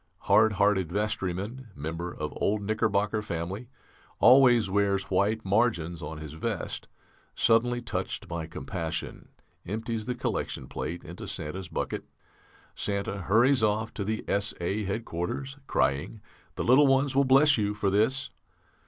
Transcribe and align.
Hard 0.21 0.53
hearted 0.53 0.91
vestryman, 0.91 1.67
member 1.75 2.11
of 2.11 2.33
old 2.37 2.63
Knickerbocker 2.63 3.21
family, 3.21 3.67
always 4.19 4.67
wears 4.67 5.11
white 5.11 5.45
margins 5.45 6.01
on 6.01 6.17
his 6.17 6.33
vest, 6.33 6.87
suddenly 7.35 7.83
touched 7.83 8.27
by 8.27 8.47
compassion, 8.47 9.29
empties 9.63 10.07
the 10.07 10.15
collection 10.15 10.67
plate 10.67 11.03
into 11.03 11.27
Santa's 11.27 11.67
bucket. 11.67 12.05
Santa 12.73 13.19
hurries 13.19 13.63
off 13.63 13.93
to 13.93 14.03
the 14.03 14.25
S.A. 14.27 14.85
headquarters 14.85 15.57
crying 15.67 16.19
'The 16.55 16.63
little 16.63 16.87
ones 16.87 17.15
will 17.15 17.23
bless 17.23 17.55
you 17.59 17.75
for 17.75 17.91
this.' 17.91 18.31